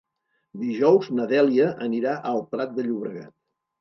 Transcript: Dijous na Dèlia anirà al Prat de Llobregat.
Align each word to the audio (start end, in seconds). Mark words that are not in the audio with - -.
Dijous 0.61 1.11
na 1.19 1.27
Dèlia 1.33 1.67
anirà 1.89 2.17
al 2.31 2.43
Prat 2.55 2.77
de 2.81 2.87
Llobregat. 2.89 3.33